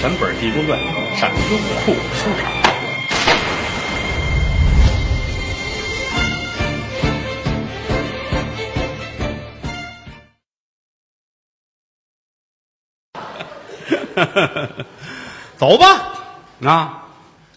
[0.00, 0.78] 全本《地宫传》
[1.16, 2.52] 上优酷收场。
[15.56, 16.14] 走吧，
[16.62, 17.08] 啊，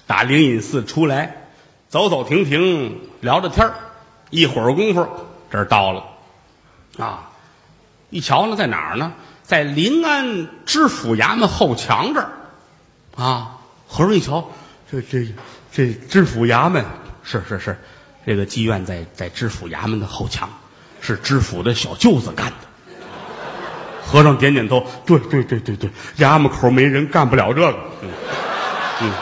[0.07, 1.47] 打灵隐寺出来，
[1.89, 3.75] 走走停停，聊着天儿
[4.31, 5.07] 一会儿功夫，
[5.51, 6.05] 这儿到了，
[6.97, 7.29] 啊，
[8.09, 9.13] 一瞧呢，在哪儿呢？
[9.52, 12.31] 在临安知府衙门后墙这儿，
[13.17, 14.49] 啊，和尚一瞧，
[14.89, 15.27] 这这
[15.73, 16.85] 这知府衙门
[17.21, 17.77] 是是是，
[18.25, 20.49] 这个妓院在在知府衙门的后墙，
[21.02, 22.55] 是知府的小舅子干的。
[24.08, 25.89] 和尚点点头，对对对对对，
[26.20, 27.77] 衙门口没人，干不了这个。
[28.03, 28.09] 嗯
[29.02, 29.13] 嗯。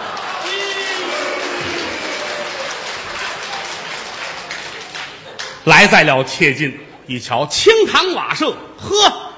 [5.63, 9.28] 来在了切近，一瞧清堂瓦舍，呵，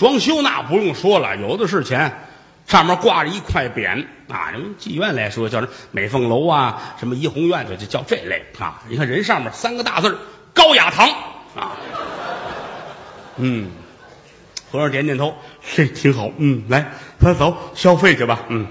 [0.00, 2.10] 装修那不用说了，有的是钱。
[2.66, 8.82] 上面挂着一块匾啊，人妓院来说叫什么美凤楼啊，什么怡红院，就就叫这类啊。
[8.88, 10.18] 你看人上面三个大字
[10.54, 11.06] 高雅堂
[11.54, 11.76] 啊，
[13.36, 13.70] 嗯。
[14.72, 15.34] 和尚点点头，
[15.74, 16.30] 这挺好。
[16.38, 18.40] 嗯，来，咱走消费去吧。
[18.48, 18.66] 嗯，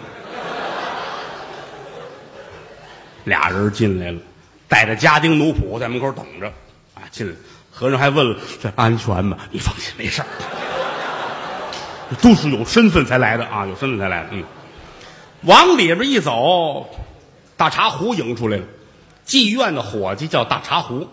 [3.25, 4.19] 俩人进来了，
[4.67, 6.47] 带着家丁奴仆在门口等着。
[6.95, 7.35] 啊，进来，
[7.69, 10.27] 和尚还问了：“这安全吗？”你放心，没事儿。
[12.21, 14.29] 都是有身份才来的啊，有身份才来的。
[14.31, 14.43] 嗯，
[15.41, 16.89] 往里边一走，
[17.57, 18.63] 大茶壶迎出来了。
[19.25, 21.07] 妓院的伙计叫大茶壶。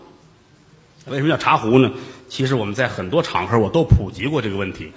[1.05, 1.91] 为什么叫茶壶呢？
[2.27, 4.91] 其实我们在很多场合我都普及过这个问题，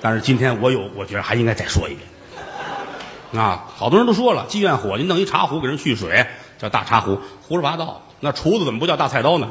[0.00, 3.42] 但是今天我有，我觉得还应该再说一遍。
[3.42, 6.26] 啊，好多人都说了，妓院伙计弄一茶壶给人蓄水，
[6.58, 8.06] 叫大茶壶，胡说八道。
[8.20, 9.50] 那厨子怎么不叫大菜刀呢？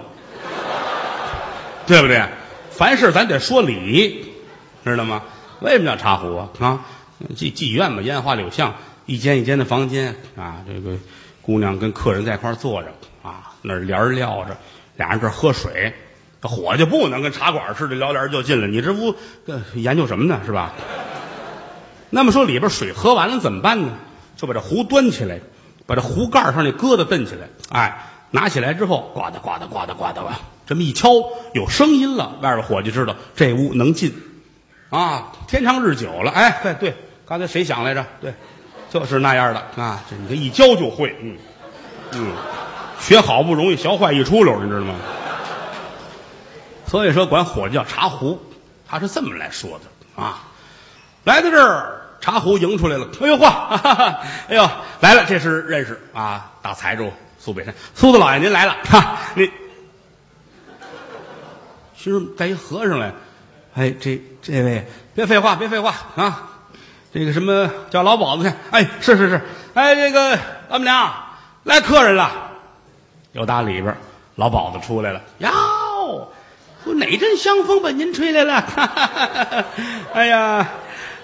[1.88, 2.24] 对不对？
[2.70, 4.32] 凡事咱得说理，
[4.86, 5.24] 知道吗？
[5.62, 6.50] 为什么叫茶壶啊？
[6.60, 6.84] 啊，
[7.36, 10.98] 妓妓院嘛，烟花柳巷，一间一间的房间啊，这个
[11.42, 12.90] 姑娘跟客人在一块坐着
[13.24, 14.58] 啊，那帘儿撂着，
[14.96, 15.94] 俩人这喝水。
[16.42, 19.14] 这伙计不能跟茶馆似的撩帘就进来，你这屋
[19.74, 20.40] 研究什么呢？
[20.46, 20.74] 是吧？
[22.10, 23.98] 那么说里边水喝完了怎么办呢？
[24.38, 25.42] 就把这壶端起来，
[25.86, 31.10] 把这壶盖上那疙瘩蹬起来，哎，拿起来之后，呱嗒呱嗒呱嗒呱嗒吧，这么一敲
[31.54, 34.14] 有声音了，外边伙计知道这屋能进，
[34.90, 36.96] 啊，天长日久了，哎，对对，
[37.28, 38.06] 刚才谁想来着？
[38.20, 38.34] 对，
[38.90, 41.38] 就是那样的啊，这你这一教就会，嗯
[42.14, 42.34] 嗯，
[43.00, 44.96] 学好不容易，学坏一出溜，你知道吗？
[46.88, 48.42] 所以说，管伙计叫茶壶，
[48.88, 50.44] 他是这么来说的啊。
[51.24, 53.08] 来到这儿，茶壶迎出来了。
[53.22, 53.46] 哎呦嚯，
[54.50, 54.68] 哎呦
[55.02, 58.76] 来了，这是认识啊，大财主苏北山，苏子老爷您来了。
[58.86, 59.52] 哈，你
[61.96, 63.14] 其实带一和尚来。
[63.76, 64.86] 哎，这这位
[65.16, 66.50] 别废话，别废话啊。
[67.14, 68.56] 这个什么叫老鸨子去？
[68.72, 69.42] 哎，是是是。
[69.74, 70.36] 哎，这个
[70.70, 71.14] 老板娘
[71.64, 72.52] 来客人了。
[73.34, 73.96] 又打里边，
[74.36, 75.22] 老鸨子出来了。
[75.40, 76.32] 哟。
[76.84, 78.64] 说哪阵香风把您吹来了？
[80.14, 80.66] 哎呀，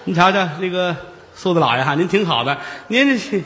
[0.04, 0.94] 你瞧瞧这个
[1.34, 2.58] 苏子老爷哈，您挺好的。
[2.88, 3.42] 您这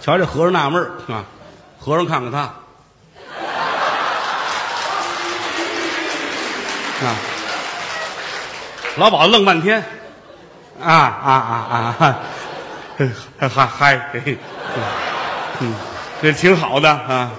[0.00, 1.24] 瞧这和尚纳闷啊，
[1.78, 2.54] 和尚看看他
[7.04, 7.16] 啊，
[8.96, 9.82] 老鸨愣半天，
[10.80, 12.18] 啊啊啊啊，
[13.38, 14.10] 嗨嗨嗨，
[15.60, 15.74] 嗯。
[16.22, 17.32] 这挺好的啊，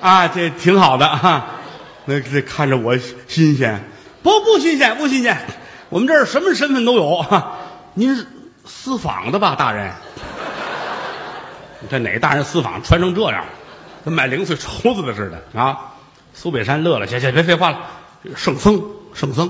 [0.00, 1.46] 啊，这挺好的啊，
[2.04, 2.98] 那这看着我
[3.28, 3.84] 新鲜，
[4.24, 5.38] 不不新鲜不新鲜，
[5.88, 7.52] 我们这儿什么身份都有哈。
[7.94, 8.26] 您是
[8.64, 9.92] 私访的吧，大人？
[11.78, 13.44] 你看哪个大人私访穿成这样，
[14.04, 15.78] 跟买零碎绸子的似的啊？
[16.34, 17.78] 苏北山乐了，行行，别废话了，
[18.36, 18.84] 圣僧
[19.14, 19.48] 圣僧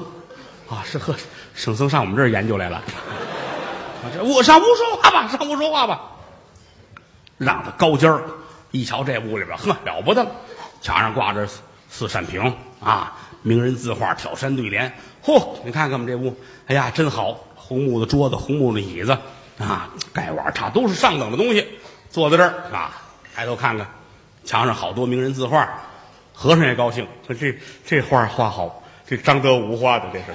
[0.68, 1.14] 啊，是呵，
[1.54, 2.82] 圣僧上我们这儿研究来了。
[4.22, 6.00] 我上屋说话吧，上屋说话吧，
[7.36, 8.22] 让他高尖儿。
[8.70, 10.30] 一瞧这屋里边，呵，了不得了！
[10.82, 11.48] 墙上挂着
[11.88, 14.92] 四扇屏啊，名人字画，挑山对联。
[15.24, 16.36] 嚯，你看看我们这屋，
[16.66, 17.38] 哎呀，真好！
[17.56, 19.16] 红木的桌子，红木的椅子
[19.58, 21.66] 啊，盖碗茶都是上等的东西。
[22.10, 22.92] 坐在这儿啊，
[23.34, 23.86] 抬头看看，
[24.44, 25.66] 墙上好多名人字画。
[26.40, 27.52] 和尚也高兴，说这
[27.84, 30.26] 这画画好，这张德武画的，这是。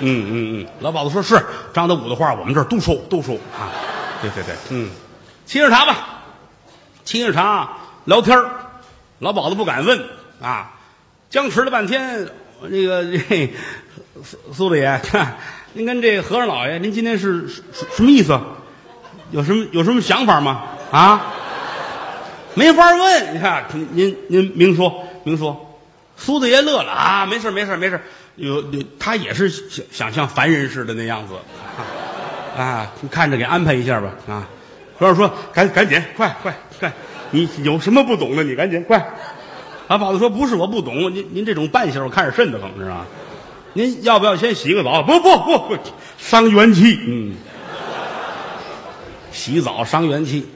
[0.00, 1.40] 嗯嗯，老鸨子说是
[1.72, 3.70] 张德武的画，我们这儿都收都收啊。
[4.20, 4.90] 对对对，嗯，
[5.46, 6.24] 沏着茶吧。
[7.06, 7.68] 沏着茶
[8.04, 8.36] 聊天
[9.20, 10.08] 老鸨子不敢问
[10.42, 10.72] 啊，
[11.30, 12.28] 僵持了半天。
[12.60, 13.54] 那个这
[14.24, 15.00] 苏苏大爷，
[15.72, 17.62] 您跟这和尚老爷，您今天是什
[17.94, 18.40] 什么意思？
[19.30, 20.64] 有什么有什么想法吗？
[20.90, 21.34] 啊，
[22.58, 23.34] 没法问。
[23.34, 25.64] 你看，您您您明说明说。
[26.16, 28.00] 苏大爷乐了啊，没事没事没事，
[28.34, 31.34] 有有他也是想想像凡人似的那样子，
[32.60, 34.48] 啊，你看着给安排一下吧，啊，
[34.98, 36.92] 和尚说赶赶紧快快快，
[37.30, 39.14] 你有什么不懂的你赶紧快。
[39.86, 43.06] 老鸨子说不是我不懂，您您这种半宿我看着瘆得慌，知道吗？
[43.74, 45.04] 您要不要先洗个澡？
[45.04, 45.76] 不不不不，
[46.18, 47.36] 伤元气，嗯，
[49.30, 50.48] 洗澡伤元气。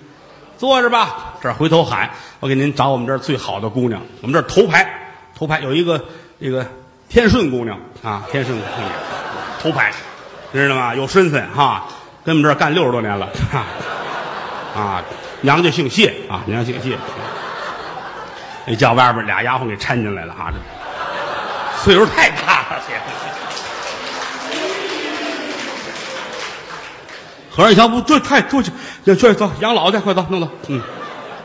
[0.59, 2.09] 坐着吧，这儿回头喊，
[2.39, 4.89] 我给您找我们这儿最好的姑娘，我们这儿头牌，
[5.37, 6.05] 头牌有一个
[6.41, 6.65] 这个
[7.09, 8.89] 天顺姑娘啊，天顺姑娘，
[9.61, 9.93] 头牌，
[10.53, 10.95] 知道吗？
[10.95, 11.89] 有身份哈，
[12.25, 13.29] 跟我们这儿干六十多年了，
[14.73, 15.03] 啊，
[15.41, 16.97] 娘家姓谢啊，娘家姓谢，
[18.65, 22.95] 那叫外边俩丫鬟给搀进来了哈，这岁数太大了，谢。
[27.51, 28.71] 和尚一瞧，不，这太出去，
[29.05, 30.81] 去去走，养老去，快走，弄走，嗯，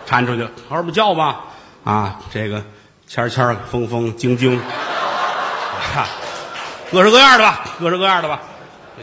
[0.10, 0.50] 搀出去了。
[0.70, 1.42] 和尚不叫吧，
[1.84, 2.64] 啊，这个
[3.08, 4.58] 谦谦风风晶晶，
[5.96, 6.08] 啊，
[6.92, 8.40] 各式各样的吧，各式各样的吧，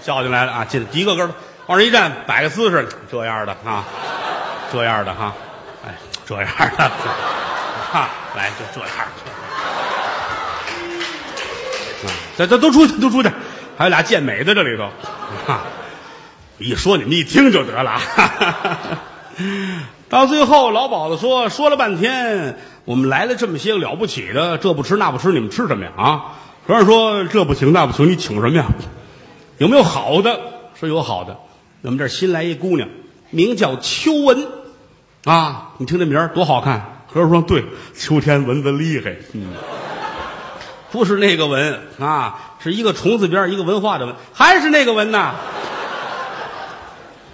[0.03, 1.35] 叫进来了啊，进一个个的
[1.67, 3.85] 往这一站，摆个姿势，这样的啊，
[4.73, 5.33] 这样的哈，
[5.87, 6.47] 哎，这样
[6.77, 6.91] 的，
[7.93, 8.89] 哈，来就这样，
[12.07, 13.31] 啊，这这都出去，都出去，
[13.77, 14.85] 还有俩健美的这里头，
[15.53, 15.61] 啊。
[16.57, 18.99] 一说你们一听就得了哈哈哈哈，
[20.09, 25.93] 到最后老鸨子说说了半天，我们来了这么些个了不起的，这不吃那不吃，你们吃什么呀？
[25.97, 26.25] 啊！
[26.67, 28.67] 和尚说这不行那不行，你请什么呀？
[29.59, 30.39] 有没有好的？
[30.79, 31.37] 说有好的，
[31.83, 32.89] 我们这新来一姑娘，
[33.31, 34.47] 名叫秋纹，
[35.25, 37.05] 啊，你听这名儿多好看。
[37.07, 37.65] 和尚说对，
[37.97, 39.53] 秋天蚊子厉害，嗯，
[40.91, 45.35] 不是那个蚊啊，是一个虫字边一个文化的文，还是那个蚊呐。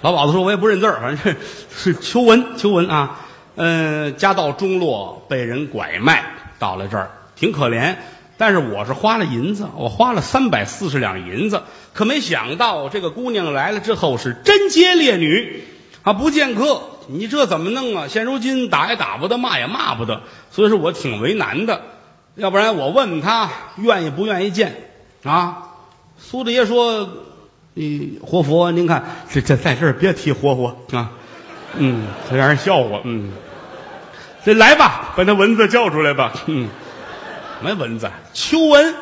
[0.02, 1.37] 老鸨子说：“我也不认字儿， 反正
[1.70, 3.20] 是秋文，秋文啊。
[3.56, 6.25] 嗯，家道中落，被人拐卖
[6.58, 7.97] 到了这儿，挺可怜。
[8.38, 11.62] 但是我是花了银子，我花了三百四十两银子，
[11.93, 15.64] 可没想到这个姑娘来了之后是贞洁烈女，
[16.02, 16.81] 啊，不见客。
[17.08, 18.06] 你这怎么弄啊？
[18.08, 21.82] 现如今打也打不得，骂也骂不得，所以说我挺为难的。
[22.37, 24.75] 要不然我问问他愿意不愿意见
[25.25, 25.64] 啊？
[26.17, 27.06] 苏大爷说。”
[27.81, 31.11] 你活佛，您看这这在这儿别提活佛啊，
[31.79, 33.32] 嗯，让人笑话，嗯，
[34.44, 36.69] 这来吧，把那蚊子叫出来吧，嗯，
[37.62, 38.94] 没蚊子，秋蚊。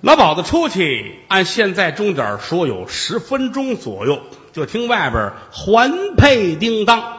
[0.00, 4.18] 老鸨子出去，按现在钟点说有十分钟左右，
[4.54, 7.18] 就听外边环佩叮当，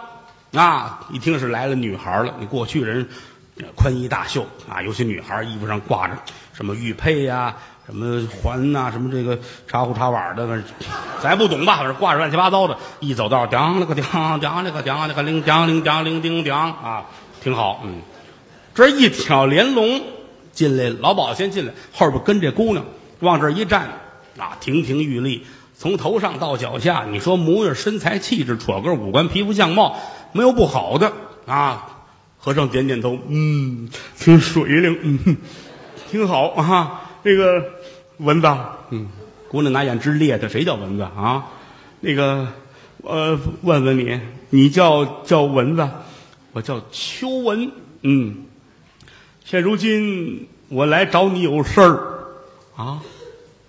[0.54, 2.34] 啊，一听是来了女孩了。
[2.40, 3.08] 你过去人
[3.76, 6.18] 宽衣大袖啊，尤其女孩衣服上挂着
[6.54, 7.56] 什么玉佩呀。
[7.88, 10.62] 什么环呐，什么这个茶壶茶碗的，
[11.24, 11.78] 咱不懂吧？
[11.78, 17.06] 反正挂着乱七八糟的，一走道，叮了个叮，叮了个叮，那个铃，叮铃叮铃叮叮啊，
[17.42, 17.82] 挺好。
[17.86, 18.02] 嗯，
[18.76, 20.02] 这一挑帘龙
[20.52, 22.84] 进来，老鸨先进来，后边跟这姑娘
[23.22, 23.88] 往这一站，
[24.38, 25.46] 啊，亭亭玉立，
[25.78, 29.96] 从头上到脚下，你说模样、身材、气质、戳个五官、皮肤、相貌，
[30.34, 31.14] 没有不好的
[31.46, 31.94] 啊。
[32.38, 33.90] 和尚点点头，嗯，
[34.20, 35.38] 挺水灵，嗯，
[36.12, 37.04] 挺好啊。
[37.24, 37.62] 这个
[38.18, 38.48] 蚊子，
[38.90, 39.08] 嗯，
[39.50, 41.48] 姑娘拿眼直咧的，谁叫蚊子啊？
[42.00, 42.48] 那个，
[43.04, 44.20] 呃，问问你，
[44.50, 45.88] 你叫叫蚊子，
[46.52, 47.72] 我叫秋蚊，
[48.02, 48.46] 嗯，
[49.46, 52.20] 现如今我来找你有事儿，
[52.76, 53.02] 啊，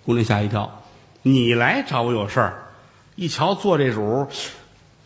[0.04, 0.82] 姑娘吓一跳，
[1.22, 2.72] 你来找我有事儿，
[3.16, 4.26] 一瞧坐这主，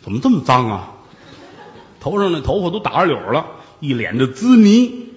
[0.03, 0.93] 怎么这么脏啊？
[2.01, 3.47] 头上的头发都打着绺了，
[3.81, 5.09] 一脸的滋泥，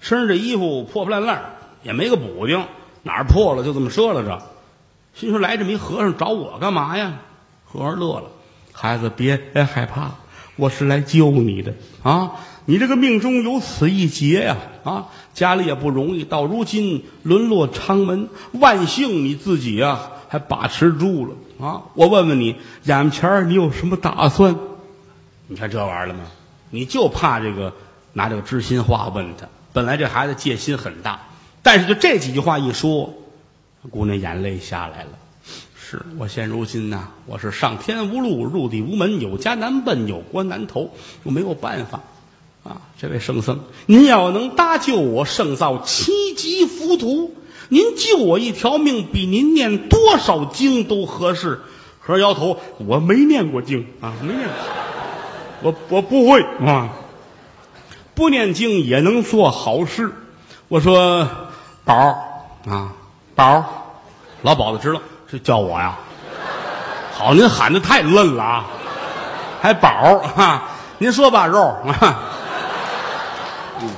[0.00, 1.54] 身上这衣服破破烂烂。
[1.84, 2.64] 也没个补丁，
[3.02, 4.42] 哪儿破了就这么折了着。
[5.14, 7.14] 心说来这么一和尚找我干嘛呀？
[7.64, 8.30] 和尚乐了，
[8.72, 10.12] 孩子别别害怕，
[10.56, 12.32] 我是来救你的啊！
[12.64, 14.56] 你这个命中有此一劫呀！
[14.84, 21.82] 啊，家里也不容易，到如今沦落昌门，万幸你自己呀还把持住了啊！
[21.94, 24.56] 我问问你，眼前你有什么打算？
[25.46, 26.20] 你看这玩意儿了吗？
[26.70, 27.72] 你就怕这个
[28.12, 29.48] 拿这个知心话问他。
[29.72, 31.20] 本来这孩子戒心很大。
[31.70, 33.12] 但是就这几句话一说，
[33.90, 35.10] 姑娘眼泪下来了。
[35.78, 40.90] 是我现如今呐，我是上天无路，入地无门，有家难奔，有国难投，
[41.24, 42.00] 我没有办法
[42.64, 42.80] 啊！
[42.98, 47.34] 这位圣僧，您要能搭救我，胜造七级浮屠。
[47.68, 51.60] 您救我一条命，比您念多少经都合适。
[52.00, 54.48] 和尚摇头，我没念过经啊，没念，
[55.60, 56.96] 过我我不会啊，
[58.14, 60.12] 不念经也能做好事。
[60.68, 61.28] 我说。
[61.88, 62.92] 宝儿啊，
[63.34, 63.64] 宝儿，
[64.42, 65.96] 老鸨子知道是叫我呀。
[67.14, 68.66] 好，您喊的太嫩了啊，
[69.62, 70.68] 还宝儿啊？
[70.98, 72.18] 您说吧，肉啊。
[73.80, 73.88] 嗯，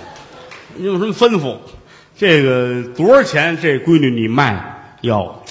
[0.76, 1.56] 你有什么吩咐？
[2.16, 3.59] 这个多少钱？
[3.61, 5.42] 这闺女你卖哟？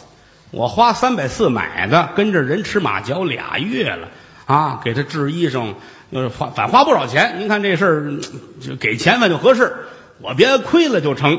[0.52, 4.08] 我花三百四买的，跟着人吃马嚼俩月了
[4.46, 4.80] 啊！
[4.82, 5.74] 给她治衣裳，
[6.12, 7.36] 呃，花反花不少钱。
[7.40, 9.76] 您看这事儿，就给钱吧就合适，
[10.22, 11.38] 我别亏了就成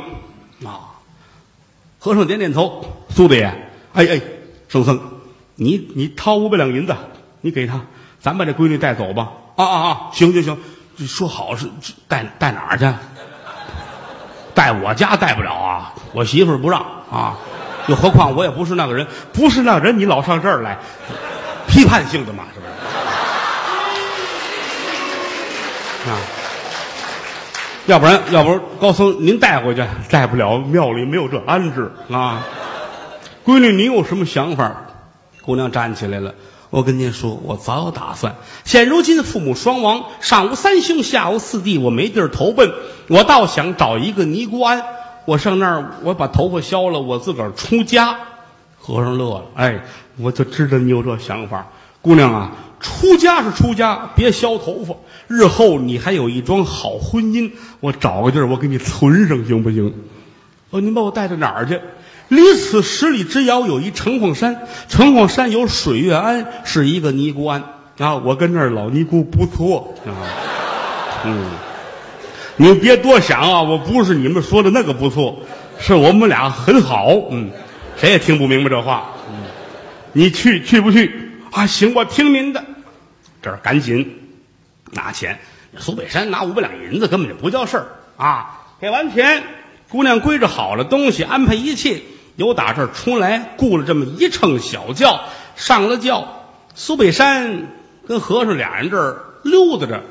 [0.62, 0.89] 啊。
[2.00, 3.44] 和尚点点头，苏大爷，
[3.92, 4.20] 哎哎，
[4.68, 4.98] 圣僧，
[5.54, 6.96] 你你掏五百两银子，
[7.42, 7.82] 你给他，
[8.18, 9.28] 咱把这闺女带走吧。
[9.56, 10.10] 啊啊啊！
[10.14, 10.56] 行行行，
[11.06, 11.66] 说好是
[12.08, 12.90] 带带哪儿去？
[14.54, 16.80] 带我家带不了啊，我媳妇儿不让
[17.10, 17.36] 啊。
[17.86, 20.78] 又何况我也不是那个人，不是那个人，你老上这儿来，
[21.68, 22.72] 批判性的嘛，是不是？
[26.10, 26.16] 啊，
[27.90, 32.46] 要不然，要不然高僧您带回去，带不了，庙里没有这安置啊。
[33.44, 34.86] 闺女，你有什么想法？
[35.42, 36.32] 姑娘站起来了，
[36.70, 38.36] 我跟您说，我早有打算。
[38.64, 42.70] 现如今父母双亡，上无三兄，下无四弟，我没地儿投奔，
[43.08, 44.84] 我倒想找一个尼姑庵。
[45.24, 48.16] 我上那儿，我把头发削了，我自个儿出家。
[48.78, 49.80] 和尚乐了，哎，
[50.16, 51.66] 我就知道你有这想法，
[52.02, 54.94] 姑娘啊，出家是出家，别削头发。
[55.28, 59.92] 日后你还有一桩好婚姻，我找个地儿，我给你存上，行不行？
[60.70, 61.80] 哦，您把我带到哪儿去？
[62.28, 67.62] 离此十里之遥有一城隍山，城隍山有水月庵，是一个尼姑庵
[67.98, 68.14] 啊。
[68.16, 70.14] 我跟那儿老尼姑不错啊，
[71.24, 71.50] 嗯。
[72.56, 73.62] 你别多想啊！
[73.62, 75.34] 我不是你们说的那个不错，
[75.78, 77.08] 是我们俩很好。
[77.30, 77.50] 嗯，
[77.96, 79.12] 谁也听不明白这话。
[79.30, 79.44] 嗯，
[80.12, 81.66] 你去去不去啊？
[81.66, 82.64] 行，我听您的。
[83.42, 84.18] 这儿赶紧
[84.92, 85.38] 拿钱。
[85.76, 88.66] 苏北山拿五百两银子根本就不叫事儿啊！
[88.80, 89.44] 给完钱，
[89.88, 92.02] 姑娘归置好了东西，安排一切，
[92.36, 95.20] 由打这儿出来，雇了这么一乘小轿，
[95.54, 96.46] 上了轿。
[96.74, 97.68] 苏北山
[98.06, 100.02] 跟和尚俩人这儿溜达着。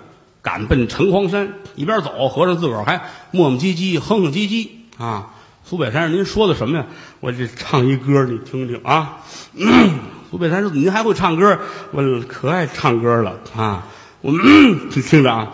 [0.42, 5.32] 赶奔城隍山，一边走，和尚自个儿还磨磨唧唧、哼哼唧唧啊。
[5.66, 6.86] 苏北山，您说的什么呀？
[7.20, 9.18] 我这唱一歌，你听听啊。
[9.54, 11.60] 嗯 苏北山说：“您还会唱歌？
[11.92, 13.88] 我可爱唱歌了啊。
[14.22, 15.52] 我们 听着啊，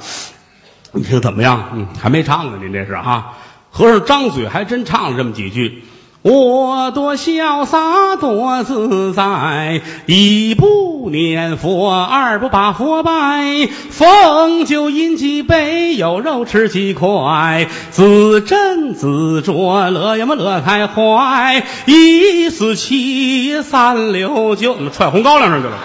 [0.91, 1.69] 你听怎么样？
[1.73, 3.37] 嗯，还没唱呢，您这是啊。
[3.71, 5.83] 和尚张嘴还真唱了这么几句。”
[6.25, 25.77] 我多潇洒多自在，一不念佛，二不把佛拜，逢酒饮几杯，有肉吃几块，自斟自酌，乐呀么乐开怀，一四七三六九，怎么踹红高粱上去了？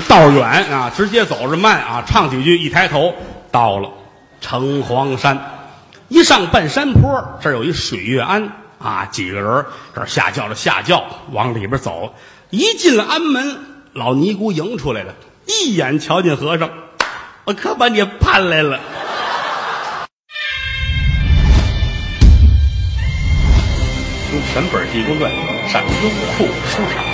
[0.08, 3.12] 道远啊，直接走着慢啊，唱几句，一抬头
[3.50, 3.90] 到了。
[4.42, 5.70] 城隍山，
[6.08, 12.14] 一上半山坡，这儿有一水月庵啊，几个人这儿下轿了，下轿往里边走，
[12.50, 13.56] 一进了庵门，
[13.94, 15.14] 老尼姑迎出来了，
[15.46, 16.68] 一眼瞧见和尚，
[17.44, 18.80] 我可把你盼来了。
[24.30, 25.30] 从全本《地宫传》
[25.72, 27.11] 上优酷书场。